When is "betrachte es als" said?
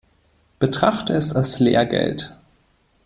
0.57-1.59